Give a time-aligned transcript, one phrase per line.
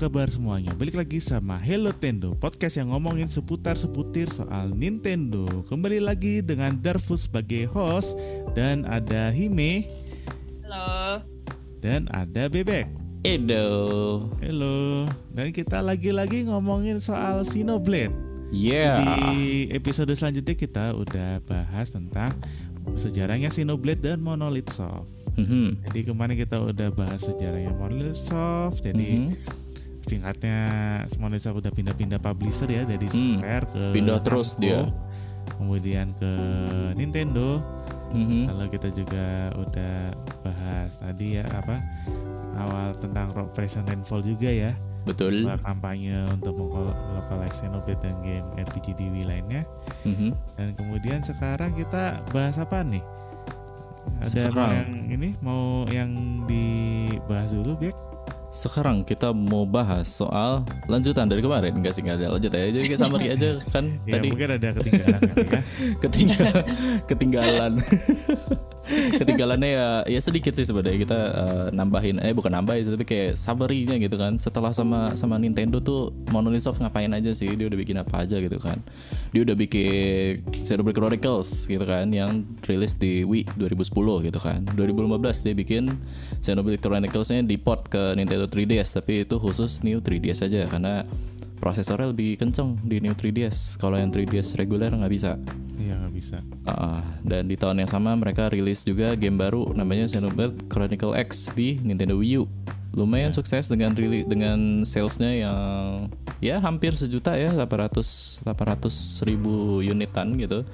[0.00, 0.72] Kabar semuanya?
[0.72, 5.44] Balik lagi sama Hello Tendo, podcast yang ngomongin seputar seputir soal Nintendo.
[5.68, 8.16] Kembali lagi dengan Darfus sebagai host
[8.56, 9.84] dan ada Hime
[10.64, 11.20] Halo.
[11.84, 12.88] dan ada Bebek.
[13.28, 13.68] Edo.
[14.40, 15.04] Hello.
[15.36, 18.16] Dan kita lagi-lagi ngomongin soal Xenoblade.
[18.48, 19.04] Yeah.
[19.04, 22.32] Di episode selanjutnya kita udah bahas tentang
[22.96, 25.12] sejarahnya Xenoblade dan Monolith Soft.
[25.36, 25.84] Mhm.
[25.92, 28.80] Jadi kemarin kita udah bahas sejarahnya Monolith Soft.
[28.80, 29.68] Jadi Mhm.
[30.10, 30.58] Singkatnya
[31.16, 33.38] Monolith Soft udah pindah-pindah publisher ya dari Hmm.
[33.38, 34.80] Square ke Pindah terus Namco, dia.
[35.54, 36.30] Kemudian ke
[36.94, 37.62] Nintendo.
[38.10, 38.50] Mhm.
[38.50, 39.24] Lalu kita juga
[39.54, 39.94] udah
[40.42, 41.78] bahas tadi ya apa
[42.58, 44.74] awal tentang Rock Resident Fall juga ya.
[45.00, 45.46] Betul.
[45.46, 49.62] Bahwa kampanye untuk melokalisasi Xenoblade dan game RPG di lainnya.
[50.04, 50.30] Mhm.
[50.58, 53.00] Dan kemudian sekarang kita bahas apa nih?
[54.20, 54.72] Ada Sekarang.
[54.74, 56.10] yang ini mau yang
[56.44, 57.96] dibahas dulu, Bek?
[58.50, 61.70] Sekarang kita mau bahas soal lanjutan dari kemarin.
[61.70, 62.66] Enggak sih, enggak ada lanjut aja.
[62.66, 65.60] Jadi kayak summary aja kan Ya tadi mungkin ada ketinggalan ya.
[66.02, 66.64] ketinggalan
[67.06, 67.72] ketinggalan.
[69.20, 74.00] Ketinggalannya ya ya sedikit sih sebenarnya kita eh, nambahin eh bukan nambahin tapi kayak summary-nya
[74.00, 74.36] gitu kan.
[74.40, 77.52] Setelah sama sama Nintendo tuh Monolith Soft ngapain aja sih?
[77.54, 78.80] Dia udah bikin apa aja gitu kan.
[79.30, 84.64] Dia udah bikin Xenoblade Chronicles gitu kan yang rilis di Wii 2010 gitu kan.
[84.74, 85.82] 2015 dia bikin
[86.40, 91.04] Xenoblade Chronicles-nya di port ke Nintendo 3DS tapi itu khusus New 3DS aja karena
[91.60, 93.76] prosesornya lebih kenceng di New 3DS.
[93.76, 95.36] Kalau yang 3DS reguler nggak bisa.
[95.76, 96.40] Iya nggak bisa.
[96.64, 101.52] Ah, dan di tahun yang sama mereka rilis juga game baru namanya Xenoblade Chronicle X
[101.52, 102.48] di Nintendo Wii U.
[102.96, 105.58] Lumayan sukses dengan rilis dengan salesnya yang
[106.42, 110.66] ya hampir sejuta ya 800 800 ribu unitan gitu.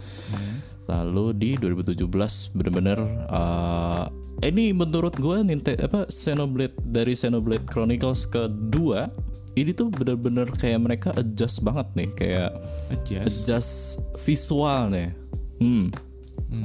[0.87, 2.06] Lalu di 2017
[2.55, 4.06] bener-bener ah,
[4.44, 9.10] ini menurut gue Nintendo apa Xenoblade dari Xenoblade Chronicles kedua
[9.56, 12.50] ini tuh bener-bener kayak mereka adjust banget nih kayak
[12.93, 13.25] Adjust.
[13.25, 13.72] adjust
[14.21, 15.17] visualnya.
[15.56, 15.89] Hmm.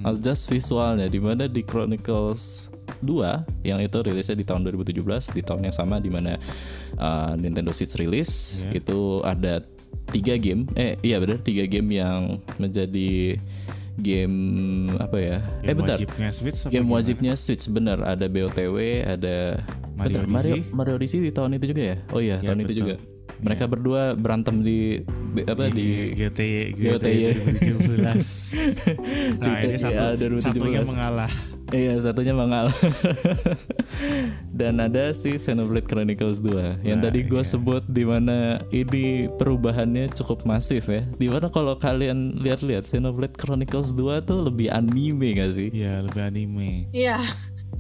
[0.04, 2.70] Adjust visualnya di mana di Chronicles
[3.00, 5.00] 2 yang itu rilisnya di tahun 2017
[5.32, 6.36] di tahun yang sama di mana
[6.96, 8.78] uh, Nintendo Switch rilis Iya.
[8.78, 9.64] itu ada
[10.12, 13.40] tiga game eh iya benar tiga game yang menjadi
[13.98, 14.38] game
[15.00, 16.94] apa ya eh Game bentar wajibnya Switch game gimana?
[16.94, 19.60] wajibnya Switch benar ada BOTW ada
[20.02, 20.74] Mario bentar, Mario Odyssey?
[20.74, 22.82] Mario Odyssey di tahun itu juga ya oh iya tahun itu betul.
[22.84, 22.96] juga
[23.42, 25.02] mereka berdua berantem di
[25.34, 26.94] be- apa di GTY GTY.
[26.94, 27.32] GTY
[27.98, 29.42] 2017.
[29.42, 30.46] nah, ini satu, GTY 2017.
[30.46, 31.32] satunya mengalah.
[31.72, 32.68] Iya satunya Mangal
[34.60, 37.48] Dan ada si Xenoblade Chronicles 2 Yang Nah, tadi gue iya.
[37.48, 43.96] sebut Di mana ini perubahannya cukup masif ya Di mana kalau kalian lihat-lihat Xenoblade Chronicles
[43.96, 45.72] 2 tuh lebih anime gak sih?
[45.72, 46.92] Iya, lebih anime.
[46.92, 47.24] Iya.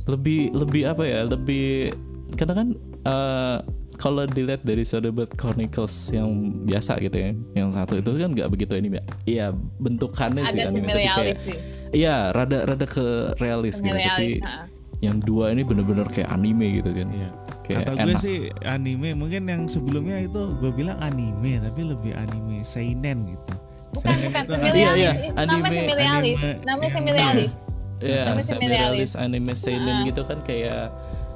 [0.07, 1.27] Lebih lebih apa ya?
[1.27, 1.91] Lebih
[2.33, 2.67] Karena kan
[3.03, 3.57] eh,
[3.95, 6.29] kalau dilihat dari Xenoblade Chronicles yang
[6.65, 8.97] biasa gitu ya, yang satu itu kan nggak begitu anime.
[9.23, 11.57] Iya bentukannya sih Ada anime, tapi kayak sih.
[11.91, 13.05] Iya, rada rada ke
[13.37, 13.93] realis gitu.
[13.93, 14.65] Tapi ha.
[15.01, 17.07] yang dua ini bener-bener kayak anime gitu kan.
[17.09, 17.29] Iya.
[17.61, 18.19] Kayak Kata gue enak.
[18.19, 23.51] sih anime mungkin yang sebelumnya itu gue bilang anime tapi lebih anime seinen gitu.
[23.91, 24.97] Bukan, Seinen bukan itu semi-realis.
[24.97, 25.81] Iya, iya, Namanya
[26.17, 27.53] anime- Namanya yang- semi-realis.
[28.01, 30.89] Iya, Namanya semi realis anime seinen gitu kan kayak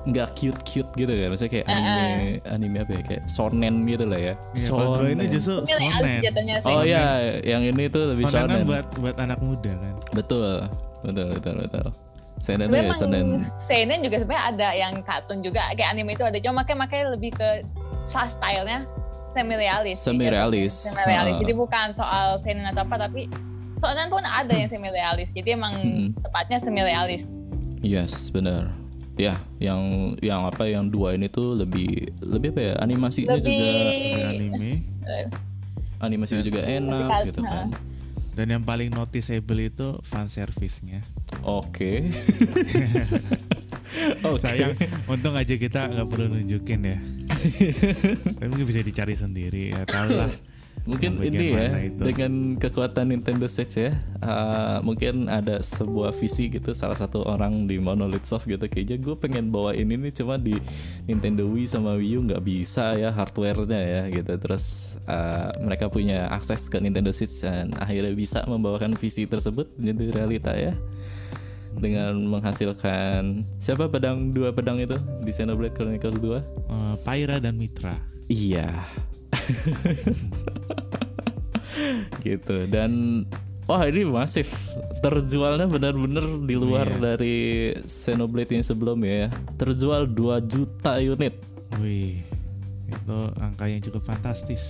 [0.06, 1.28] nggak cute cute gitu kan.
[1.28, 2.06] Maksudnya kayak anime
[2.48, 4.34] anime apa ya kayak shonen gitu lah ya.
[4.56, 6.22] Kalau gue ini justru sonen.
[6.22, 6.64] sih.
[6.64, 7.06] Oh iya,
[7.42, 8.66] yang ini tuh lebih Sonen kan shonen.
[8.66, 9.94] buat buat anak muda kan.
[10.12, 10.70] Betul,
[11.02, 11.88] betul, betul, betul.
[12.38, 13.26] Seinen tuh ya shonen.
[13.26, 17.06] emang seinen juga sebenarnya ada yang kartun juga kayak anime itu ada cuma makanya makanya
[17.12, 17.50] lebih ke
[18.06, 18.86] sa- stylenya
[19.32, 20.74] semi realis Semi realis.
[20.76, 21.42] semi realis Ah.
[21.42, 23.28] jadi bukan soal seinen atau apa tapi
[23.78, 26.10] soalnya pun ada yang semi realis jadi emang Hmm.
[26.18, 27.24] tepatnya semi realis
[27.82, 28.72] Yes, benar.
[29.16, 29.80] Ya, yang
[30.20, 32.74] yang apa yang dua ini tuh lebih lebih apa ya?
[32.84, 34.72] Animasinya lebih juga Kayak anime.
[36.04, 37.68] animasinya juga enak Lebih gitu kan.
[38.36, 41.00] Dan yang paling noticeable itu fan service-nya.
[41.48, 42.04] Oke.
[44.28, 44.44] Oke.
[44.44, 44.76] Sayang,
[45.08, 47.00] untung aja kita nggak perlu nunjukin ya.
[48.44, 50.32] Kan mungkin bisa dicari sendiri ya tahu lah.
[50.86, 51.98] Mungkin ini ya itu.
[51.98, 57.82] dengan kekuatan Nintendo Switch ya, uh, mungkin ada sebuah visi gitu salah satu orang di
[57.82, 60.54] Monolith Soft gitu kayaknya gue pengen bawa ini nih cuma di
[61.10, 66.30] Nintendo Wii sama Wii U nggak bisa ya hardwarenya ya gitu terus uh, mereka punya
[66.30, 70.78] akses ke Nintendo Switch dan akhirnya bisa membawakan visi tersebut menjadi realita ya
[71.76, 74.96] dengan menghasilkan siapa pedang dua pedang itu
[75.26, 77.96] di Xenoblade Chronicles 2 Eh, Pyra dan Mitra.
[78.28, 78.68] Iya.
[82.26, 82.56] gitu.
[82.68, 83.24] Dan
[83.66, 84.54] wah ini masif.
[85.02, 87.00] Terjualnya benar-benar di luar Iya.
[87.14, 87.38] dari
[87.86, 89.30] Xenoblade yang sebelumnya ya
[89.60, 91.38] terjual 2 juta unit.
[91.78, 92.26] Wih,
[92.90, 94.64] itu angka yang cukup fantastis.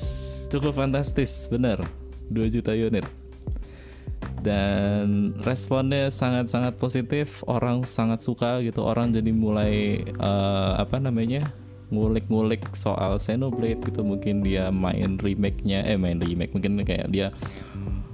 [0.51, 1.79] Cukup fantastis bener
[2.27, 3.07] 2 juta unit.
[4.45, 8.85] Dan responnya sangat-sangat positif orang sangat suka gitu.
[8.85, 11.49] Orang jadi mulai eh, apa namanya
[11.93, 17.29] ngulik-ngulik soal Xenoblade gitu mungkin dia main remake-nya eh main remake mungkin kayak dia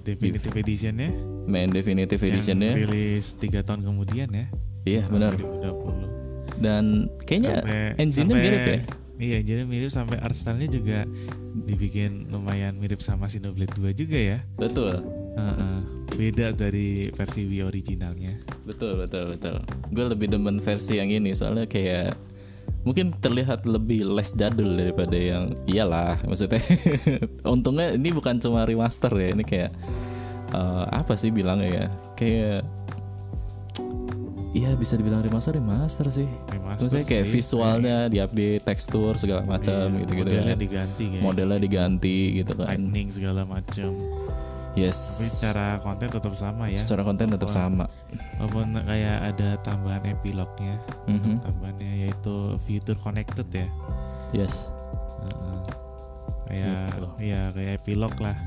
[0.01, 1.13] definitive editionnya
[1.45, 4.45] main definitive yang editionnya rilis tiga tahun kemudian ya
[4.83, 7.53] iya benar 2020 dan kayaknya
[7.97, 8.81] engine-nya mirip ya
[9.21, 11.05] Iya, jadi mirip sampai art style-nya juga
[11.53, 14.41] dibikin lumayan mirip sama Xenoblade 2 juga ya.
[14.57, 14.97] betul
[15.37, 15.77] Heeh.
[16.17, 18.41] beda dari versi Wii originalnya.
[18.65, 19.61] Betul betul betul.
[19.93, 22.17] Gue lebih demen versi yang ini soalnya kayak
[22.81, 26.61] mungkin terlihat lebih less jadul daripada yang iyalah maksudnya.
[27.53, 29.71] Untungnya ini bukan cuma remaster ya, ini kayak
[30.53, 31.85] eh, apa sih bilangnya ya?
[32.17, 32.61] Kayak
[34.51, 36.27] Iya bisa dibilang remaster remaster sih.
[36.51, 40.59] Remaster Maksudnya kayak sih, visualnya diupdate, tekstur segala macam gitu-gitu Modelnya kan.
[40.59, 42.67] diganti kayak Modelnya diganti gitu kan.
[42.67, 43.95] lightning segala macam.
[44.71, 44.95] Tapi Yes.
[45.35, 46.79] secara konten tetap sama ya.
[46.79, 47.91] Secara konten tetap sama.
[48.39, 51.43] Walaupun kayak ada tambahan epilognya, Mhm.
[51.43, 53.67] tambahannya yaitu future connected ya.
[54.31, 54.71] Yes.
[55.21, 55.59] Heeh.
[56.47, 57.07] Kayak Gitu.
[57.21, 58.37] ya kayak epilog lah.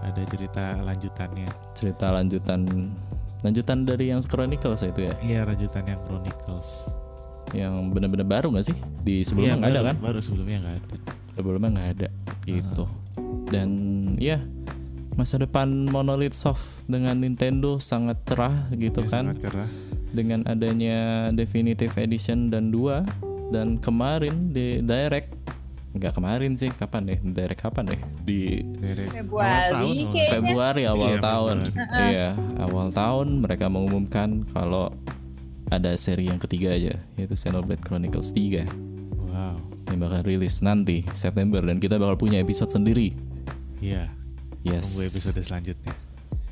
[0.00, 1.48] Ada cerita lanjutannya.
[1.70, 2.60] cerita lanjutan
[3.40, 6.88] lanjutan dari yang Chronicles itu ya Iya, lanjutan yang Chronicles.
[7.50, 10.94] yang benar-benar baru nggak sih di sebelumnya Iya, nggak ada kan Baru sebelumnya nggak ada.
[11.30, 12.08] sebelumnya nggak ada
[12.42, 12.84] gitu
[13.48, 13.68] dan
[14.16, 14.38] ya
[15.12, 19.68] masa depan Monolith Soft dengan Nintendo sangat cerah gitu Ya, kan sangat cerah.
[20.10, 20.98] dengan adanya
[21.30, 23.04] Definitive Edition dan 2
[23.50, 25.34] dan kemarin di Direct
[25.90, 30.30] nggak kemarin sih kapan deh Direct kapan deh di Dari Februari awal tahun.
[30.30, 31.56] Februari awal Iya, tahun.
[31.64, 32.06] Februari.
[32.06, 32.28] Iya,
[32.60, 34.94] awal tahun mereka mengumumkan kalau
[35.66, 38.66] ada seri yang ketiga aja, yaitu Xenoblade Chronicles 3
[39.24, 39.58] Wow.
[39.86, 43.14] yang bakal rilis nanti September dan kita bakal punya episode sendiri.
[43.80, 44.14] Iya.
[44.60, 44.92] Yes.
[44.92, 45.94] Tunggu episode selanjutnya.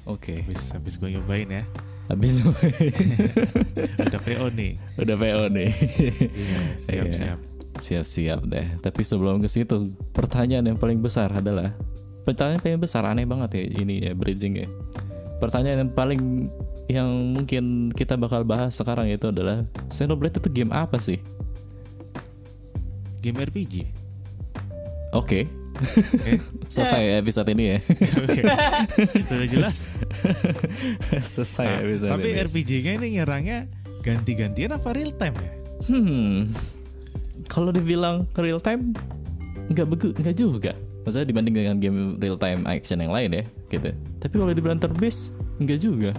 [0.08, 0.40] Oke.
[0.40, 1.64] Habis habis gue nyobain ya.
[2.08, 2.40] Habis
[4.00, 4.80] Ada PO nih.
[4.96, 5.68] udah PO nih.
[5.68, 7.38] Iya, siap-siap.
[7.78, 8.66] Siap-siap deh.
[8.80, 11.76] Tapi sebelum ke situ, pertanyaan yang paling besar adalah
[12.24, 14.68] pertanyaan paling besar aneh banget ya ini ya bridging ya.
[15.36, 16.48] Pertanyaan yang paling
[16.88, 21.20] yang mungkin kita bakal bahas sekarang itu adalah Xenoblade itu game apa sih?
[23.20, 23.84] Game RPG.
[25.12, 25.44] Oke.
[25.78, 26.42] Oke.
[26.74, 27.78] Selesai episode ini ya.
[28.18, 28.42] Oke.
[29.30, 29.78] Sudah jelas.
[31.22, 32.42] Selesai episode Tapi ini.
[32.42, 33.58] RPG-nya ini nyerangnya
[34.02, 35.50] ganti-gantian apa real time ya?
[35.86, 36.50] Hmm.
[37.46, 38.92] Kalau dibilang real time
[39.70, 40.72] nggak begu nggak juga.
[41.06, 43.90] Maksudnya dibanding dengan game real time action yang lain ya, gitu.
[44.20, 46.12] Tapi kalau dibilang based nggak juga.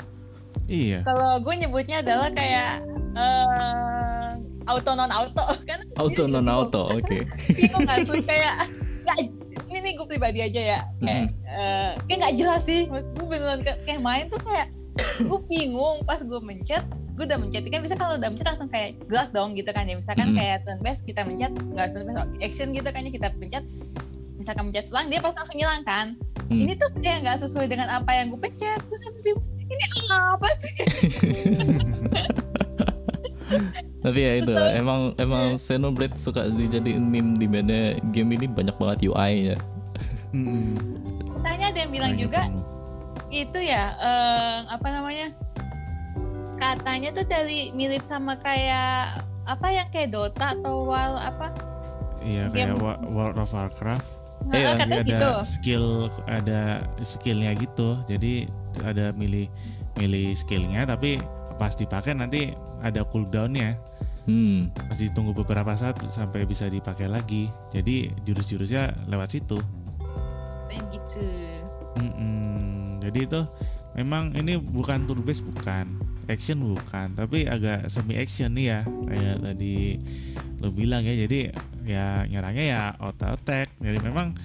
[0.66, 1.06] Iya.
[1.06, 2.82] Kalau gue nyebutnya adalah kayak
[3.14, 4.30] eh,
[4.66, 5.80] auto non auto kan?
[5.98, 7.20] Auto non auto, oke.
[7.54, 8.56] Bingung nggak sih kayak
[9.06, 9.20] nggak
[9.90, 10.80] ini gue pribadi aja ya.
[11.02, 12.86] Kayak eh, kayak nggak jelas sih.
[12.86, 14.70] Gue beneran kayak, main tuh kayak
[15.26, 16.06] gue bingung.
[16.06, 16.86] Pas gue mencet
[17.18, 17.66] gue udah mencet.
[17.68, 19.98] Kan bisa kalau udah mencet langsung kayak gerak dong gitu kan ya.
[19.98, 20.38] Misalkan Mm.
[20.38, 21.52] kayak turn based kita mencet.
[21.52, 23.66] Nggak turn based action gitu kan ya kita pencet.
[24.38, 26.08] Misalkan mencet selang dia pasti langsung hilang kan.
[26.50, 26.66] Hmm.
[26.66, 28.78] ini tuh kayak nggak sesuai dengan apa yang gue pencet.
[28.86, 30.76] Terus aku bingung ini apa sih?
[34.00, 39.10] Tapi ya itu emang emang Xenoblade suka dijadiin meme di mana game ini banyak banget
[39.10, 39.58] UI-nya.
[40.30, 40.78] Mm-mm.
[41.34, 42.66] katanya ada yang bilang Banyak juga penuh.
[43.30, 45.28] itu ya eh, apa namanya
[46.56, 51.56] katanya tuh dari mirip sama kayak apa yang kayak Dota atau WoW apa
[52.20, 54.04] Iya kayak Game- World of Warcraft.
[54.44, 55.86] Nah, Iya, Jadi katanya ada gitu skill
[56.28, 56.60] ada
[57.00, 57.90] skillnya gitu.
[58.06, 58.44] Jadi
[58.84, 59.48] ada milih
[59.96, 61.24] milih skillnya tapi
[61.56, 63.80] pas dipakai nanti ada cooldownnya.
[64.28, 64.68] Hmm.
[64.86, 67.48] Mesti tunggu beberapa saat sampai bisa dipakai lagi.
[67.72, 69.64] Jadi jurus-jurusnya lewat situ.
[70.70, 71.26] Kayak gitu
[71.98, 73.02] Mm-mm.
[73.02, 73.42] Jadi itu
[73.98, 75.98] memang ini bukan turn based bukan,
[76.30, 79.98] action bukan, tapi agak semi action nih ya kayak tadi
[80.62, 81.16] lo bilang ya.
[81.18, 81.50] Jadi
[81.90, 83.74] ya nyerangnya ya auto attack.
[83.82, 84.38] Jadi memang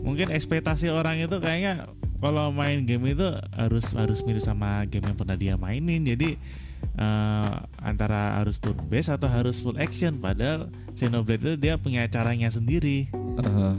[0.00, 1.84] mungkin ekspektasi orang itu kayaknya
[2.16, 6.00] kalau main game itu harus harus mirip sama game yang pernah dia mainin.
[6.00, 6.40] Jadi
[6.96, 7.54] eh,
[7.84, 10.16] antara harus turn based atau harus full action.
[10.24, 13.12] Padahal Xenoblade itu dia punya caranya sendiri.
[13.36, 13.76] Uh,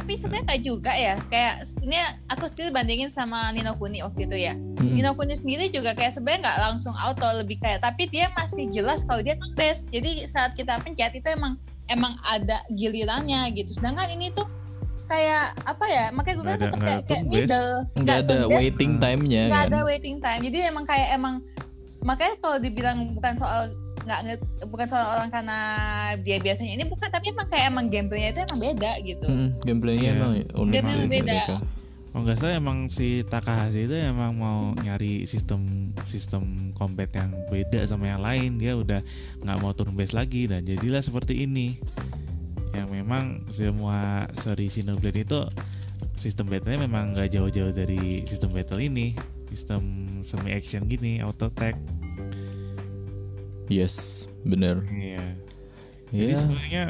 [0.00, 1.14] tapi sebenarnya kayak juga ya.
[1.28, 1.54] Kayak
[1.84, 1.96] ini
[2.32, 4.56] aku sendiri bandingin sama Nino Kuni waktu itu ya.
[4.56, 4.96] Mm-mm.
[4.96, 9.04] Nino Kuni sendiri juga kayak sebenarnya nggak langsung auto lebih kayak tapi dia masih jelas
[9.04, 11.60] kalau dia tuh best jadi saat kita pencet itu emang
[11.92, 13.76] emang ada gilirannya gitu.
[13.76, 14.48] Sedangkan ini tuh
[15.10, 17.72] kayak apa ya makanya gue bilang ada- tetap kayak, ada kayak middle.
[18.00, 19.72] Nggak ada waiting time-nya nggak kan.
[19.74, 20.40] ada waiting time.
[20.40, 21.34] Jadi emang kayak emang
[22.00, 23.68] makanya kalau dibilang bukan soal
[24.10, 25.58] nggak bukan soal orang karena
[26.18, 29.26] dia biasanya ini bukan tapi emang kayak emang gameplaynya itu emang beda gitu.
[29.30, 30.16] Mm, gameplaynya Iya.
[30.18, 31.40] emang unik Gameplaynya beda.
[32.10, 37.86] Oh nggak salah emang si Takahashi itu emang mau nyari sistem sistem combat yang beda
[37.86, 38.58] sama yang lain.
[38.58, 38.98] Dia udah
[39.46, 40.50] nggak mau turn based lagi.
[40.50, 41.78] Dan jadilah seperti ini.
[42.74, 45.38] Yang memang semua seri Xenoblade itu
[46.18, 49.14] sistem battle-nya memang nggak jauh-jauh dari sistem battle ini.
[49.46, 49.82] Sistem
[50.26, 51.78] semi action gini auto attack
[53.70, 54.82] Yes, bener.
[54.90, 55.22] iya.
[56.10, 56.36] Jadi Iya.
[56.36, 56.84] sebenarnya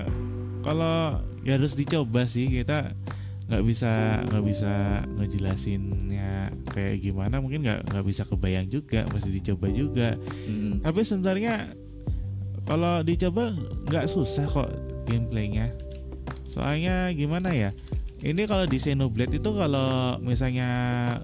[0.65, 2.97] kalau ya harus dicoba sih kita
[3.51, 3.91] nggak bisa
[4.31, 4.73] nggak bisa
[5.19, 10.17] ngejelasinnya kayak gimana mungkin nggak nggak bisa kebayang juga mesti dicoba juga.
[10.49, 11.69] Mm, tapi sebenarnya
[12.65, 13.53] kalau dicoba
[13.85, 14.71] nggak susah kok
[15.05, 15.75] gameplaynya.
[16.49, 17.71] Soalnya gimana ya
[18.21, 20.69] ini kalau di Xenoblade itu kalau misalnya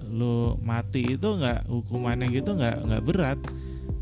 [0.09, 3.39] lu mati itu nggak hukumannya gitu nggak nggak berat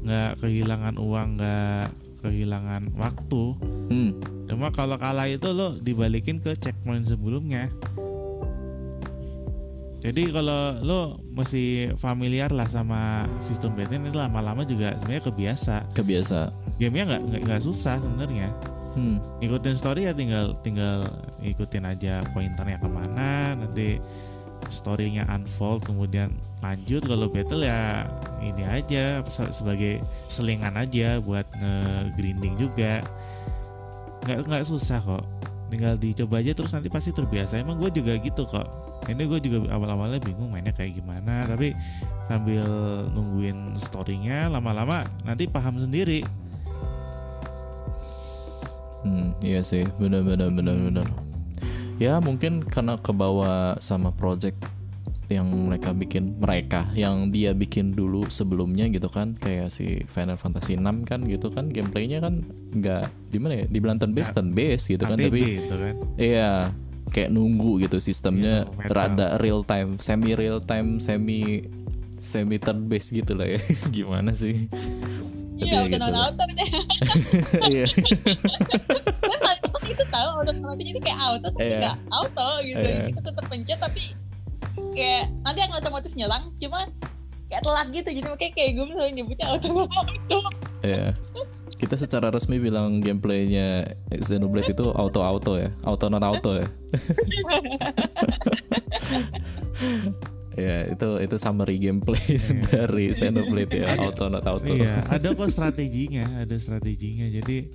[0.05, 1.85] nggak kehilangan uang nggak
[2.21, 3.43] kehilangan waktu
[3.89, 4.11] mm.
[4.45, 7.69] Cuma kalau kalah itu lo dibalikin ke checkpoint sebelumnya.
[10.05, 10.99] Jadi kalau lo
[11.33, 15.75] masih familiar lah sama sistem battle ini lama-lama juga sebenarnya kebiasa.
[15.97, 16.53] Kebiasa.
[16.77, 18.53] Gamenya nggak nggak- susah sebenarnya.
[18.93, 19.17] Hmm.
[19.41, 21.09] Ngikutin story ya tinggal tinggal
[21.41, 23.97] ikutin aja pointernya ke mana nanti
[24.69, 28.09] storynya unfold kemudian lanjut kalau battle ya
[28.41, 33.01] ini aja se- sebagai selingan aja buat nge-grinding juga.
[34.25, 35.25] Nggak nggak susah kok
[35.69, 37.57] tinggal dicoba aja terus nanti pasti terbiasa.
[37.57, 38.65] Emang gue juga gitu kok.
[39.05, 41.77] Ini gue juga awal-awalnya bingung mainnya kayak gimana tapi
[42.25, 42.65] sambil
[43.13, 46.25] nungguin storynya lama-lama nanti paham sendiri.
[49.05, 51.05] Hmm, iya sih, benar-benar benar-benar.
[51.95, 54.59] Ya mungkin karena kebawa sama project
[55.25, 59.33] yang mereka bikin mereka yang dia bikin dulu sebelumnya gitu kan.
[59.39, 64.13] Kayak si Final Fantasy 6 kan gitu kan gameplaynya kan nggak gimana ya dibilang turn
[64.13, 65.95] based turn based gitu kan tapi itu kan.
[66.19, 66.51] iya
[67.15, 71.63] kayak nunggu gitu sistemnya Iya, rada real time semi real time semi
[72.19, 73.59] semi turn based gitu lah ya.
[73.95, 74.67] Gimana sih?
[75.55, 76.07] Iya udah gitu.
[76.11, 76.69] nonton deh
[77.71, 77.85] iya
[80.15, 81.77] auto auto jadi kayak auto tapi Iya.
[81.79, 83.05] nggak auto gitu Iya.
[83.09, 84.01] kita tetap pencet tapi
[84.91, 86.87] kayak nanti akan otomatis nyerang cuman
[87.45, 90.39] kayak telat gitu jadi makanya kayak gue selalu nyebutnya auto auto
[90.85, 91.17] Iya.
[91.75, 96.67] Kita secara resmi bilang gameplaynya Xenoblade itu auto-auto ya, auto not auto ya.
[100.55, 104.71] ya itu itu summary gameplay dari Xenoblade ya, auto not auto.
[104.71, 107.27] Iya, ada kok strateginya, ada strateginya.
[107.27, 107.67] Jadi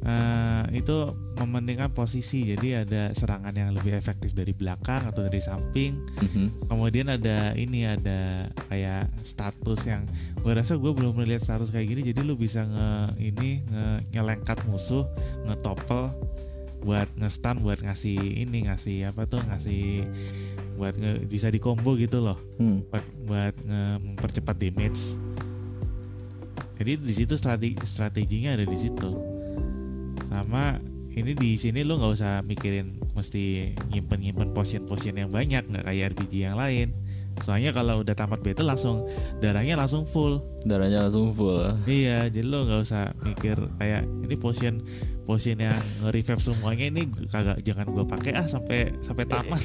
[0.00, 0.96] eh, itu
[1.36, 2.48] mementingkan posisi.
[2.48, 5.96] Jadi ada serangan yang lebih efektif dari belakang atau dari samping.
[6.20, 6.68] Mhm.
[6.68, 10.04] Kemudian ada ini ada kayak status yang
[10.40, 12.02] gue rasa gue belum pernah lihat status kayak gini.
[12.12, 12.88] Jadi lu bisa nge
[13.20, 15.04] ini nge nyelengkat musuh,
[15.44, 16.12] ngetopel
[16.80, 20.08] buat nge-stun buat ngasih ini ngasih apa tuh ngasih
[20.80, 22.80] buat nge, bisa di combo gitu loh Hmm.
[22.88, 25.20] buat buat nge- mempercepat damage.
[26.80, 29.29] Jadi di situ strategi strateginya ada di situ.
[30.28, 30.76] Sama
[31.10, 35.84] ini di sini lo nggak usah mikirin mesti nyimpen nyimpen potion potion yang banyak nggak
[35.84, 36.94] kayak RPG yang lain.
[37.40, 39.08] Soalnya kalau udah tamat battle langsung
[39.40, 40.44] darahnya langsung full.
[40.68, 41.72] Darahnya langsung full.
[41.88, 44.84] Iya, jadi lo nggak usah mikir kayak ini potion
[45.24, 49.62] potion yang nge-revive semuanya ini kagak jangan gua pakai ah sampai sampai tamat.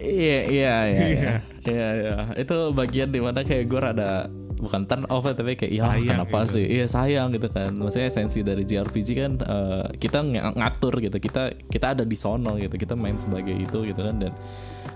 [0.00, 1.34] Iya iya iya iya
[1.68, 2.14] iya iya.
[2.38, 6.04] Itu bagian di mana kayak gue rada bukan turn off ya, tapi kayak ya Sayang
[6.04, 6.52] kenapa gitu.
[6.54, 6.64] sih?
[6.68, 7.70] Iya sayang gitu kan.
[7.72, 11.16] Maksudnya esensi dari JRPG kan eh, kita ng- ngatur gitu.
[11.16, 12.74] Kita kita ada di sono gitu.
[12.74, 14.32] Kita main sebagai itu gitu kan dan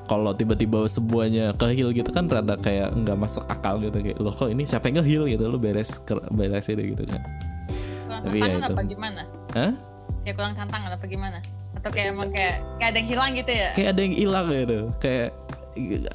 [0.03, 4.31] kalau tiba-tiba semuanya ke heal gitu kan rada kayak nggak masuk akal gitu kayak loh
[4.31, 7.23] kok ini siapa yang nge-heal gitu lo beres beres ini gitu kan.
[8.05, 8.75] kurang Tapi ya itu.
[8.75, 9.23] apa gimana
[9.55, 9.73] Hah?
[10.23, 11.39] ya kurang tantangan apa gimana
[11.73, 14.79] atau kayak emang kayak kayak ada yang hilang gitu ya kayak ada yang hilang gitu
[14.99, 15.29] kayak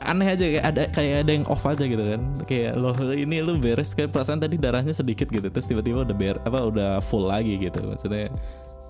[0.05, 2.21] aneh aja kayak ada kayak ada yang off aja gitu kan.
[2.45, 5.49] Kayak lo ini lu beres kayak perasaan tadi darahnya sedikit gitu.
[5.49, 7.81] Terus tiba-tiba udah ber apa udah full lagi gitu.
[7.81, 8.29] Maksudnya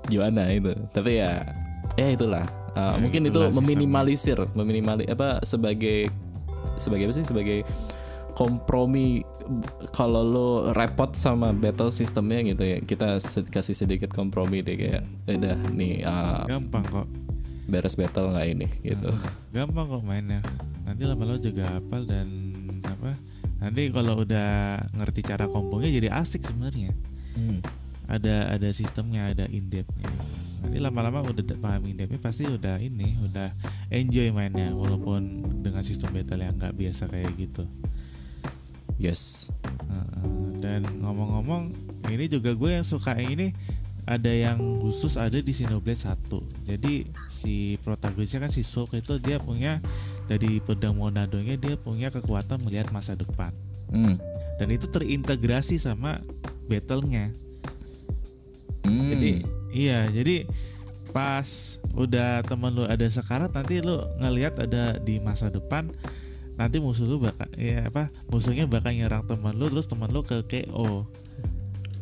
[0.08, 0.76] gimana itu?
[0.92, 1.44] Tapi ya
[1.96, 2.46] ya itulah.
[2.78, 6.12] Uh, Ya, mungkin itu itulah meminimalisir meminimali apa sebagai
[6.78, 7.26] sebagai apa sih?
[7.26, 7.66] Sebagai
[8.38, 9.26] kompromi
[9.96, 13.18] kalau lo repot sama battle sistemnya gitu ya kita
[13.50, 17.08] kasih sedikit kompromi deh kayak udah nih uh, Gampang kok.
[17.68, 19.12] Beres battle nggak ini gitu.
[19.52, 20.40] Gampang kok mainnya.
[20.88, 22.28] Nanti lama-lama juga hafal dan
[22.88, 23.20] apa
[23.58, 26.96] nanti kalau udah ngerti cara kombonya jadi asik sebenarnya.
[27.38, 27.62] Hmm.
[28.08, 30.10] ada ada sistemnya ada in depthnya
[30.64, 33.54] nanti lama-lama udah paham in depthnya pasti udah ini udah
[33.94, 37.64] enjoy mainnya walaupun dengan sistem battle yang nggak biasa kayak gitu.
[38.98, 39.54] Yes.
[40.58, 41.70] Dan ngomong-ngomong
[42.10, 43.54] ini juga gue yang suka ini
[44.08, 46.32] ada yang khusus ada di Xenoblade 1
[46.64, 49.84] jadi si protagonisnya kan si Shulk itu dia punya
[50.32, 53.52] dari pedang Monadonya dia punya kekuatan melihat masa depan
[53.88, 54.20] Hmm.
[54.60, 56.20] dan itu terintegrasi sama
[56.68, 57.32] battle-nya
[58.84, 59.12] Hmm.
[59.12, 59.32] jadi
[59.72, 60.48] iya jadi
[61.12, 65.88] pas udah temen lu ada sekarat nanti lu ngelihat ada di masa depan
[66.56, 70.44] nanti musuh lu bakal ya apa musuhnya bakal nyerang temen lu terus temen lu ke
[70.44, 71.08] KO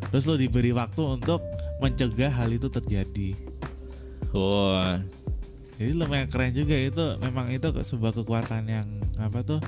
[0.10, 1.42] terus lu diberi waktu untuk
[1.80, 3.36] mencegah hal itu terjadi
[4.32, 5.00] Wah.
[5.76, 8.88] jadi lumayan keren juga itu memang itu sebuah kekuatan yang
[9.20, 9.60] apa tuh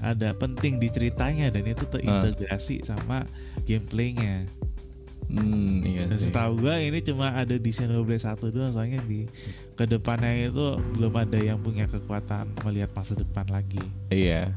[0.00, 3.28] ada penting di ceritanya dan itu terintegrasi sama
[3.68, 4.48] gameplaynya
[5.30, 6.26] Hmm, iya Dan sih.
[6.26, 9.30] setahu gua ini cuma ada di Xenoblade 1 doang soalnya di
[9.78, 13.78] ke depannya itu belum ada yang punya kekuatan melihat masa depan lagi.
[14.10, 14.50] Iya.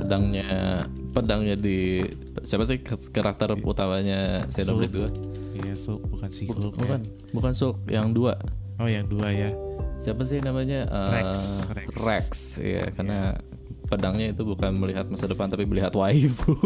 [0.00, 2.08] Pedangnya pedangnya di
[2.40, 2.80] siapa sih
[3.12, 5.31] karakter utamanya Xenoblade 2?
[5.62, 7.30] Iya, so bukan si Hulk Bukan, ya.
[7.30, 7.52] bukan
[7.86, 8.34] yang dua.
[8.82, 9.50] Oh, yang dua ya.
[9.96, 10.82] Siapa sih namanya?
[10.90, 11.30] Eh, Rex,
[11.70, 11.88] Rex.
[12.02, 12.26] Rex.
[12.58, 13.38] Iya, karena
[13.86, 16.56] pedangnya itu bukan melihat masa depan tapi melihat waifu.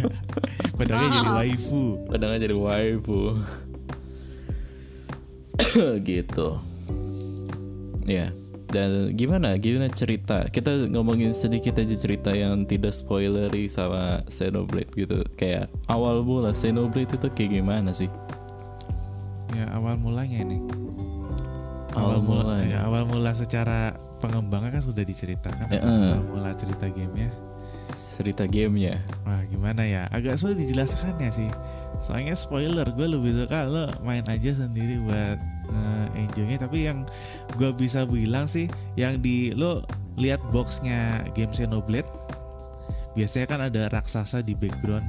[0.78, 1.82] Pedangnya jadi waifu.
[2.08, 3.20] pedangnya jadi waifu.
[6.08, 6.48] gitu.
[8.06, 8.30] Ya.
[8.72, 9.52] Dan gimana?
[9.60, 10.48] Gimana cerita?
[10.48, 15.20] Kita ngomongin sedikit aja cerita yang tidak spoilery sama Xenoblade gitu.
[15.36, 18.08] Kayak awal mula Xenoblade itu kayak gimana sih?
[19.52, 20.58] Ya, awal mulanya ini.
[21.92, 27.28] Awal mula ya, awal mula secara pengembangan kan sudah diceritakan Ya, awal mula cerita gamenya.
[27.84, 29.02] Cerita gamenya.
[29.28, 30.08] Wah, gimana ya?
[30.08, 31.50] Agak sulit dijelaskannya sih.
[32.00, 35.36] Soalnya spoiler, gue lebih suka lo main aja sendiri buat
[35.68, 36.64] eh, enjoynya.
[36.64, 37.04] Tapi yang
[37.60, 39.84] gue bisa bilang sih, yang di lo
[40.16, 42.08] lihat boxnya game Xenoblade,
[43.12, 45.04] biasanya kan ada raksasa di background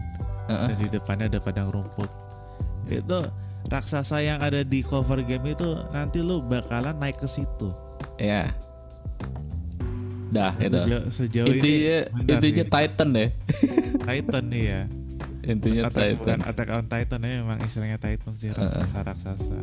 [0.52, 0.68] Heeh.
[0.74, 2.12] dan di depannya ada padang rumput.
[2.92, 3.24] Itu
[3.68, 7.72] raksasa yang ada di cover game itu nanti lo bakalan naik ke situ.
[8.20, 8.48] Ya.
[10.34, 10.74] Dah itu.
[10.74, 13.30] Sejauh, sejauh Intinya ini intinya nih, Titan deh.
[14.02, 14.82] Titan nih ya.
[15.44, 16.18] Intinya Attack, Titan.
[16.24, 19.60] bukan Attack on Titan ya memang istilahnya Titan sih raksasa raksasa.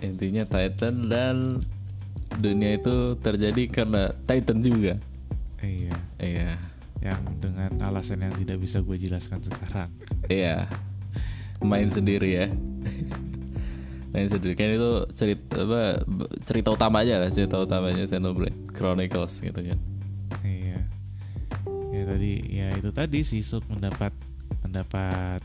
[0.00, 1.36] Intinya Titan dan
[2.38, 4.98] dunia itu terjadi karena Titan juga.
[5.64, 6.60] Iya, Iya.
[7.04, 9.92] yang dengan alasan yang tidak bisa gue jelaskan sekarang.
[10.28, 10.64] Iya.
[11.64, 12.46] Main sendiri ya.
[14.14, 15.98] Main sendiri kan itu cerita apa
[16.46, 19.78] cerita utama aja lah cerita utamanya Xenoblade Chronicles gitu kan.
[20.44, 20.86] Iya.
[21.90, 24.12] Ya tadi ya itu tadi si Suk mendapat
[24.62, 25.40] mendapat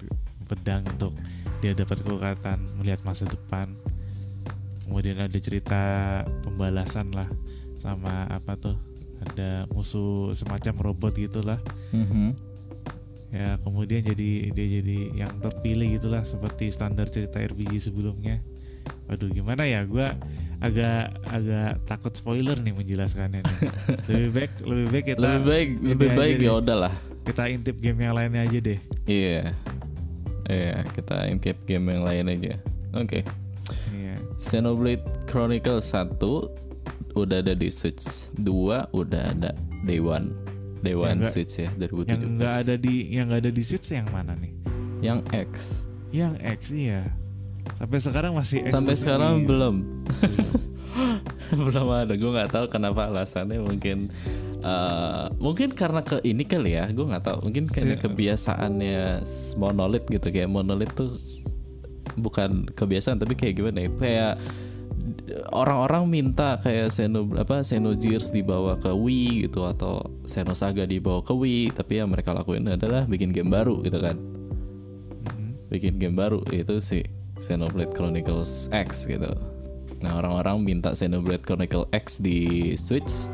[0.46, 1.16] pedang untuk
[1.64, 3.74] dia dapat kekuatan melihat masa depan.
[4.86, 5.82] Kemudian ada cerita
[6.42, 7.30] pembalasan lah
[7.78, 8.76] sama apa tuh
[9.22, 11.62] ada musuh semacam robot gitulah.
[11.94, 12.49] Mhm
[13.30, 18.42] ya kemudian jadi dia jadi yang terpilih gitulah seperti standar cerita RPG sebelumnya
[19.10, 20.06] Waduh gimana ya gue
[20.62, 23.58] agak agak takut spoiler nih menjelaskannya nih.
[24.10, 26.94] lebih baik lebih baik kita lebih baik lebih baik ya udahlah
[27.26, 29.46] kita intip game yang lainnya aja deh iya yeah.
[30.50, 32.54] iya yeah, kita intip game yang lain aja
[32.98, 33.24] oke okay.
[34.40, 36.16] Xenoblade Chronicles 1
[37.20, 39.52] udah ada di Switch 2 udah ada
[39.84, 40.32] Day One.
[40.80, 44.34] Dewan yang ya 2017 yang nggak ada di yang nggak ada di Switch yang mana
[44.40, 44.54] nih?
[45.00, 45.52] Yang X.
[46.10, 47.02] Yang X iya.
[47.76, 49.48] Sampai sekarang masih X sampai sekarang ini.
[49.48, 49.76] belum.
[51.50, 52.14] Belum ada.
[52.14, 54.14] Gue nggak tahu kenapa alasannya mungkin
[54.62, 56.86] uh, mungkin karena ke ini kali ya.
[56.94, 57.38] Gue nggak tahu.
[57.50, 59.26] Mungkin karena kebiasaannya
[59.58, 60.30] monolit gitu.
[60.30, 61.10] Kayak monolit tuh
[62.20, 63.90] bukan kebiasaan tapi kayak gimana ya?
[63.98, 64.34] Kayak
[65.54, 71.74] orang-orang minta kayak Xeno apa Xenogears dibawa ke Wii gitu atau Xenosaga dibawa ke Wii
[71.74, 74.18] tapi yang mereka lakuin adalah bikin game baru gitu kan.
[75.70, 77.04] Bikin game baru itu sih
[77.38, 79.30] Xenoblade Chronicles X gitu.
[80.04, 83.28] Nah orang-orang minta Xenoblade Chronicles X di Switch.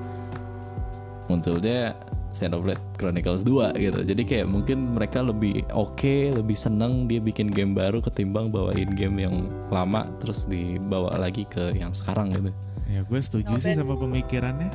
[1.26, 1.98] Munculnya
[2.36, 7.72] Xenoblade Chronicles 2 gitu jadi kayak mungkin mereka lebih oke lebih seneng dia bikin game
[7.72, 9.36] baru ketimbang bawain game yang
[9.72, 12.52] lama terus dibawa lagi ke yang sekarang gitu
[12.86, 14.70] Ya gue setuju sih sama pemikirannya.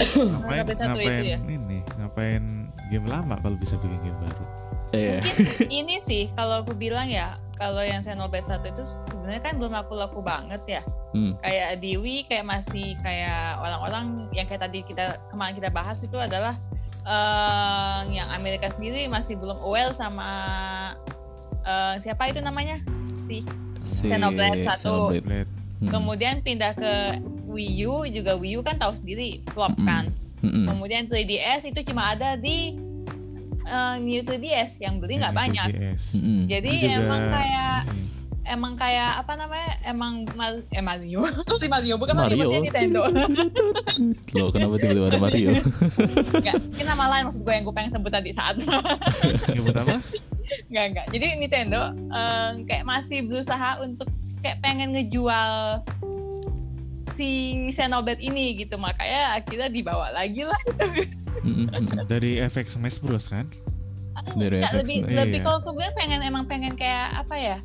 [0.00, 1.38] ngapain ngapain ya?
[1.44, 2.42] ini ngapain
[2.88, 4.44] game lama kalau bisa bikin game baru.
[4.90, 5.20] Iya.
[5.84, 10.24] ini sih kalau aku bilang ya kalau yang Xenoblade 1 itu sebenarnya kan belum laku-laku
[10.24, 11.34] banget ya Hmm.
[11.42, 16.14] kayak di Wii kayak masih kayak orang-orang yang kayak tadi kita kemarin kita bahas itu
[16.14, 16.54] adalah
[17.02, 20.28] eh, yang Amerika sendiri masih belum aware sama
[21.62, 22.80] eh, siapa itu namanya
[23.26, 23.44] si
[23.80, 25.10] Si Xenoblade satu.
[25.10, 25.88] Hmm.
[25.88, 26.92] kemudian pindah ke
[27.46, 29.84] Wii U juga Wii U kan tahu sendiri flop Mm-mm.
[29.84, 30.04] kan
[30.40, 30.66] Mm-mm.
[30.66, 32.76] kemudian 3DS itu cuma ada di
[33.62, 35.68] eh, new to DS yang beli nggak banyak.
[35.70, 36.02] 3DS.
[36.14, 36.40] Mm-mm.
[36.46, 38.06] Jadi juga- emang kayak Hmm.
[38.42, 39.70] Emang kayak apa namanya?
[39.82, 41.20] Emang Mal- eh Mario.
[41.26, 42.46] si Mario bukan Mario.
[42.46, 43.00] Mario, Nintendo.
[44.36, 45.50] Loh, kenapa tiba-tiba ada Mario?
[46.32, 48.56] Enggak, ini nama lain maksud gue yang gue pengen sebut tadi saat.
[49.54, 49.96] Nyebut apa?
[50.66, 51.06] Enggak, enggak.
[51.10, 54.08] Jadi Nintendo eh, kayak masih berusaha untuk
[54.40, 55.82] kayak pengen ngejual
[57.14, 57.30] si
[57.70, 58.76] Xenoblade ini gitu.
[58.76, 60.60] Makanya akhirnya dibawa lagi lah.
[62.04, 63.44] Dari efek Smash Bros kan?
[64.32, 65.16] Dari Enggak, FX lebih Iya.
[65.22, 67.58] lebih kalau gue pengen emang pengen kayak apa ya?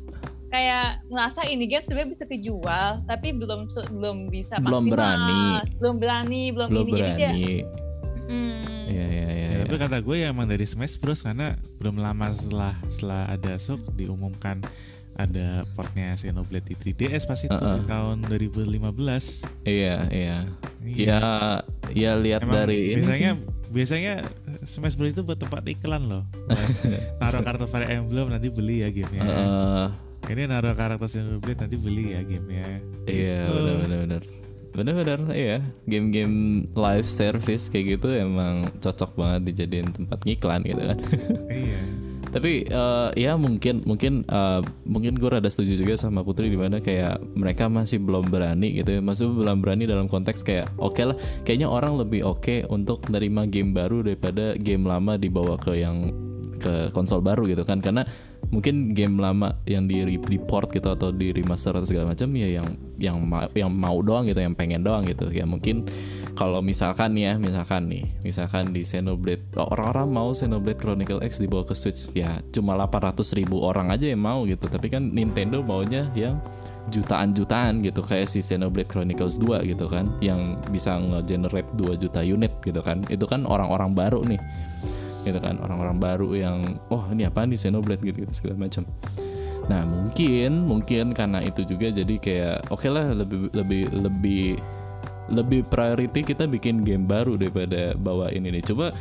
[0.46, 4.94] Kayak ngerasa ini game sebenarnya bisa kejual, tapi belum se- belum bisa Belum maksimal.
[4.94, 5.44] berani.
[5.76, 6.92] belum berani, belum, Belum ini.
[6.92, 7.54] Jadi dia, berani.
[8.24, 9.26] hmm, Iya, iya, iya.
[9.26, 9.58] Ya, iya.
[9.60, 13.82] tapi kata gue ya emang dari Smash Bros karena belum lama setelah setelah ada sok
[13.92, 14.62] diumumkan
[15.14, 17.74] ada portnya Xenoblade di 3DS pas itu Uh-uh.
[17.74, 19.42] di tahun 2015.
[19.64, 20.36] Iya, iya.
[20.78, 21.04] Iya.
[21.08, 21.20] Ya,
[21.90, 23.44] ya lihat Emang dari ini biasanya sih.
[23.68, 24.12] biasanya
[24.62, 26.22] Smash Bros itu buat tempat iklan loh.
[26.46, 26.70] Buat
[27.18, 29.24] Naruh kartu Fire Emblem nanti beli ya gamenya.
[29.26, 29.88] Eh,
[30.26, 32.82] Ini naruh karakter Xenoblade nanti beli ya gamenya.
[33.06, 33.54] iya, Gitu.
[33.54, 34.22] benar benar benar.
[34.76, 35.58] Benar-benar iya,
[35.88, 40.98] game-game live service kayak gitu emang cocok banget dijadiin tempat ngiklan gitu kan.
[41.48, 41.80] Iya.
[42.36, 46.84] Tapi eh, ya mungkin mungkin eh, mungkin gue rada setuju juga sama Putri di mana
[46.84, 49.00] kayak mereka masih belum berani gitu ya.
[49.00, 51.16] Maksudnya belum berani dalam konteks kayak oke lah,
[51.48, 56.12] kayaknya orang lebih oke untuk nerima game baru daripada game lama dibawa ke yang
[56.56, 58.04] ke konsol baru gitu kan karena
[58.50, 62.48] mungkin game lama yang di di port gitu atau di remaster atau segala macam ya
[62.62, 65.28] yang yang ma- yang mau doang gitu yang pengen doang gitu.
[65.30, 65.84] Ya mungkin
[66.36, 71.72] kalau misalkan ya misalkan nih misalkan di Xenoblade orang-orang mau Xenoblade Chronicle X dibawa ke
[71.72, 74.68] Switch ya cuma 800 ribu orang aja yang mau gitu.
[74.68, 76.38] Tapi kan Nintendo maunya yang
[76.92, 82.52] jutaan-jutaan gitu kayak si Xenoblade Chronicles 2 gitu kan yang bisa nge-generate 2 juta unit
[82.62, 83.02] gitu kan.
[83.10, 84.38] Itu kan orang-orang baru nih
[85.26, 85.58] gitu kan.
[85.58, 88.02] Orang-orang baru yang oh ini apa nih Xenoblade?
[88.06, 88.86] gitu, gitu segala macam.
[89.66, 94.46] Nah mungkin mungkin karena itu juga jadi kayak oke lah lebih lebih lebih
[95.26, 98.54] lebih priority kita bikin game baru daripada bawa ini.
[98.54, 98.94] Nih coba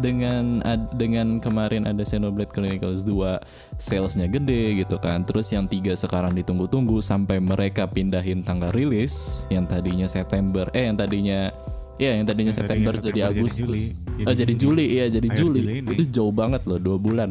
[0.00, 3.38] dengan dengan kemarin ada Xenoblade Chronicles 2
[3.78, 5.22] salesnya gede gitu kan.
[5.22, 10.98] Terus yang tiga sekarang ditunggu-tunggu sampai mereka pindahin tanggal rilis yang tadinya September eh yang
[10.98, 11.52] tadinya
[12.00, 13.84] ya yang tadinya Yang September, tadinya jadi September jadi Agustus Juli.
[14.16, 14.64] Jadi oh jadi Juli.
[14.64, 15.60] Juli iya jadi Akhir Juli.
[15.60, 15.88] Juli ini.
[15.92, 17.30] itu jauh banget loh dua bulan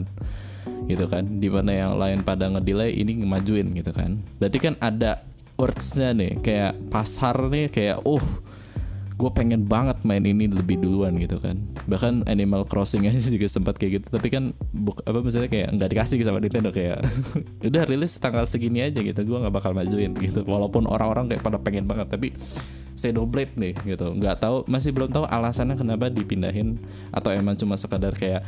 [0.85, 5.21] gitu kan di mana yang lain pada ngedelay ini ngemajuin gitu kan berarti kan ada
[5.53, 8.21] wordsnya nih kayak pasar nih kayak oh
[9.19, 11.59] gue pengen banget main ini lebih duluan gitu kan
[11.91, 15.89] bahkan Animal Crossing aja juga sempat kayak gitu tapi kan buk, apa maksudnya kayak nggak
[15.91, 17.03] dikasih sama Nintendo kayak
[17.67, 21.59] udah rilis tanggal segini aja gitu gue nggak bakal majuin gitu walaupun orang-orang kayak pada
[21.59, 22.31] pengen banget tapi
[22.99, 24.11] Xenoblade nih gitu.
[24.11, 26.75] Nggak tahu masih belum tahu alasannya kenapa dipindahin
[27.15, 28.43] atau emang cuma sekadar kayak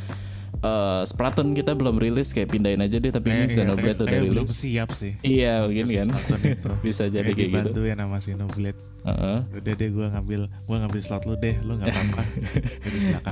[0.62, 4.06] eh Splatoon kita belum rilis kayak pindahin aja deh tapi ini Kayak- Xenoblade kayak- udah
[4.08, 5.12] kayak belum rilis siap sih.
[5.20, 6.08] iya mungkin kan
[6.86, 8.78] bisa jadi kayak gitu dibantu ya nama Xenoblade.
[9.02, 9.38] Heeh.
[9.52, 12.22] Udah deh gua ngambil gua ngambil slot lu deh, lu nggak apa-apa.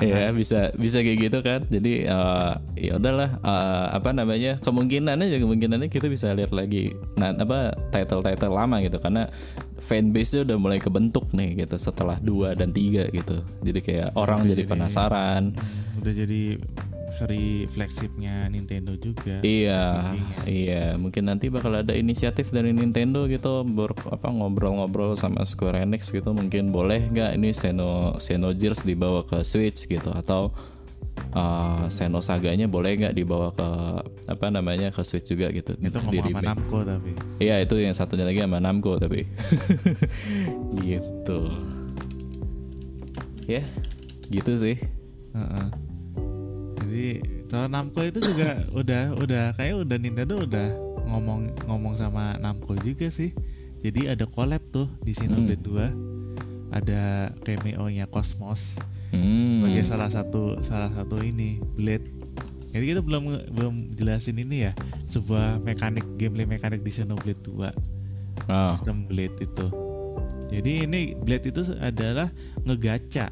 [0.00, 1.62] Iya bisa bisa kayak gitu kan.
[1.64, 7.30] Jadi eh, ya udahlah eh, apa namanya kemungkinannya ya kemungkinannya kita bisa lihat lagi nah
[7.30, 9.30] apa title title lama gitu karena
[9.78, 13.38] fanbase udah mulai kebentuk nih gitu setelah dua dan tiga gitu.
[13.62, 15.54] Jadi kayak orang jadi penasaran.
[15.96, 16.58] Udah jadi
[17.10, 19.42] seri flagshipnya Nintendo juga.
[19.42, 20.14] Iya,
[20.46, 20.94] iya.
[20.94, 26.30] Mungkin nanti bakal ada inisiatif dari Nintendo gitu, ber, apa ngobrol-ngobrol sama Square Enix gitu.
[26.30, 30.54] Mungkin boleh nggak ini Xeno Xenogears dibawa ke Switch gitu, atau
[31.34, 33.68] uh, Xenosaga-nya boleh nggak dibawa ke
[34.30, 35.74] apa namanya ke Switch juga gitu?
[35.78, 36.40] Itu di sama.
[36.40, 37.10] Namco tapi.
[37.42, 39.26] Iya itu yang satunya lagi sama Namco tapi
[40.86, 41.40] gitu.
[43.50, 43.66] Ya,
[44.30, 44.78] gitu sih.
[45.34, 45.89] Heeh.
[46.90, 50.74] Jadi kalau Namco itu juga udah udah kayak udah Nintendo udah
[51.06, 53.30] ngomong ngomong sama Namco juga sih.
[53.78, 56.74] Jadi ada collab tuh di Xenoblade 2.
[56.74, 59.62] Ada cameo-nya Cosmos Hmm.
[59.62, 62.10] sebagai salah satu salah satu ini Blade.
[62.74, 63.22] Jadi kita belum
[63.54, 64.72] belum jelasin ini ya
[65.06, 67.70] sebuah mekanik gameplay mekanik di Xenoblade 2
[68.50, 69.66] Oh, sistem Blade itu.
[70.50, 72.34] Jadi ini Blade itu adalah
[72.66, 73.30] ngegacha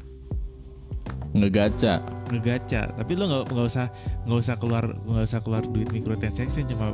[1.35, 2.18] ngegaca.
[2.29, 3.87] Ngegacha tapi lo nggak nggak usah
[4.25, 6.93] nggak usah keluar nggak usah keluar duit microtransaction cuma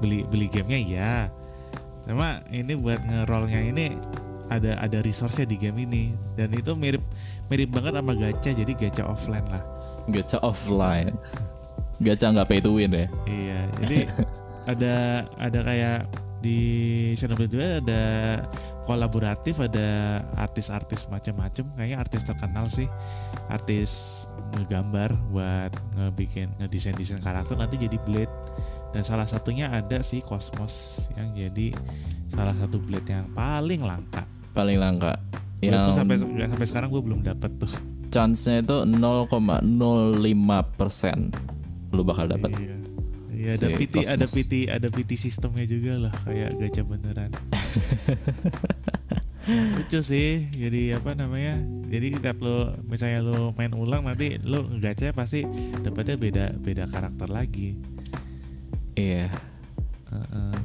[0.00, 1.12] beli beli gamenya ya
[2.08, 3.96] cuma ini buat ngerollnya ini
[4.46, 7.02] ada ada resource di game ini dan itu mirip
[7.50, 11.18] mirip banget sama gacha jadi gacha offline lah Gacha offline.
[11.98, 13.06] Gacha nggak pay to win ya?
[13.26, 13.98] iya jadi
[14.72, 14.94] ada
[15.40, 15.98] ada kayak
[16.46, 16.58] di
[17.18, 18.02] Xenoblade 2 ada
[18.86, 22.86] kolaboratif ada artis-artis macam-macam kayaknya artis terkenal sih.
[23.50, 28.30] Artis ngegambar buat ngebikin ngedesain desain karakter nanti jadi blade.
[28.94, 31.74] Dan salah satunya ada si Cosmos yang jadi
[32.30, 34.22] salah satu blade yang paling langka.
[34.54, 35.18] Paling langka.
[35.58, 37.72] Yang yang sampai sampai sekarang gue belum dapet tuh.
[38.14, 39.66] Chance-nya itu 0,05
[40.78, 41.28] persen
[41.94, 42.75] lu bakal dapat iya
[43.46, 44.34] Iya ada PT ada Cosmos.
[44.34, 47.30] PT ada PT sistemnya juga lah kayak gacha beneran.
[49.78, 55.14] Lucu sih jadi apa namanya jadi setiap lo misalnya lo main ulang nanti lo ngegacha
[55.14, 55.46] pasti
[55.86, 57.78] dapetnya beda beda karakter lagi.
[58.98, 59.30] Iya.
[60.10, 60.56] Heeh,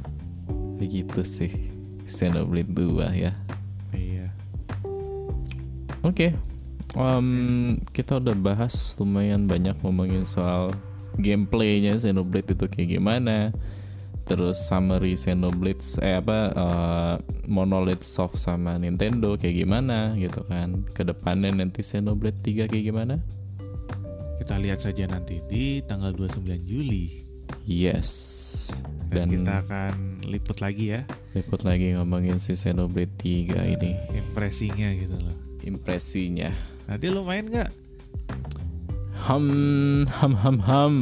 [0.82, 1.70] begitu sih
[2.02, 3.38] Xenoblade 2 ya.
[3.94, 4.34] Iya.
[6.02, 6.34] Oke,
[6.92, 10.76] Em, kita udah bahas lumayan banyak ngomongin soal
[11.18, 13.50] gameplaynya Xenoblade itu kayak gimana,
[14.24, 17.14] terus summary Xenoblade eh apa eh,
[17.50, 23.20] Monolith Soft sama Nintendo kayak gimana gitu kan, ke depannya nanti Xenoblade 3 kayak gimana?
[24.42, 27.22] kita lihat saja nanti di tanggal 29 Juli.
[27.62, 28.10] Yes,
[29.06, 29.94] dan, dan, kita akan
[30.26, 31.06] liput lagi ya.
[31.38, 33.94] Liput lagi ngomongin si Xenoblade 3 ini.
[34.18, 35.36] Impresinya gitu loh.
[35.62, 36.50] Impresinya.
[36.90, 37.70] nanti lo main nggak
[39.22, 39.46] Ham
[40.18, 40.94] ham ham ham.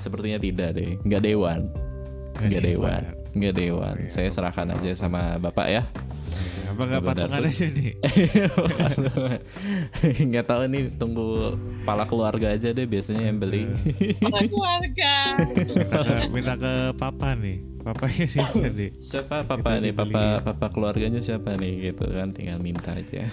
[0.00, 1.68] Sepertinya tidak deh, nggak dewan.
[2.40, 3.02] Nggak dewan,
[3.36, 3.96] nggak dewan.
[4.08, 5.82] Saya serahkan aja sama bapak ya.
[6.78, 7.92] Apa nggak patungan aja nih
[10.30, 13.66] nggak tahu nih tunggu pala keluarga aja deh biasanya yang beli.
[14.22, 15.12] Orang keluarga.
[15.74, 19.90] minta ke, minta ke papa nih papanya siapa nih siapa papa nih?
[19.90, 23.26] Papa papa keluarganya siapa nih gitu kan tinggal minta aja.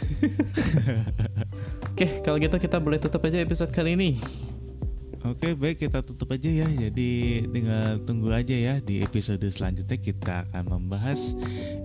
[1.93, 4.17] Oke, kalau gitu kita boleh tutup aja episode kali ini.
[5.25, 6.67] Oke baik kita tutup aja ya.
[6.69, 11.33] Jadi tinggal tunggu aja ya Di episode selanjutnya kita akan membahas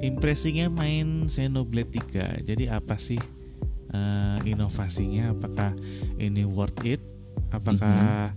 [0.04, 3.20] Impresinya main Xenoblade 3 Jadi apa sih
[3.92, 5.32] eh, Inovasinya?
[5.32, 5.72] Apakah
[6.20, 7.00] ini worth it?
[7.50, 8.36] Apakah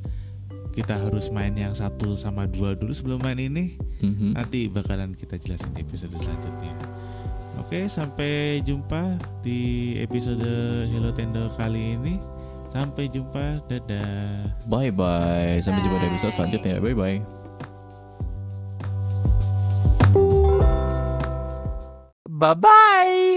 [0.74, 3.78] kita harus main yang satu sama dua dulu sebelum main ini?
[4.02, 4.34] Mhm.
[4.34, 6.74] Nanti bakalan kita jelasin di episode selanjutnya.
[7.62, 10.50] Oke sampai jumpa di episode
[10.90, 12.18] Hello Tendo kali ini
[12.74, 15.62] Sampai jumpa dadah Bye bye.
[15.62, 16.82] Sampai jumpa di episode selanjutnya.
[16.82, 17.18] Bye bye.
[22.34, 23.34] Bye bye.